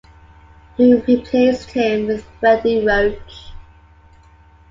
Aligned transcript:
He 0.77 0.95
replaced 0.95 1.69
him 1.69 2.07
with 2.07 2.25
Freddie 2.39 2.83
Roach. 2.83 3.51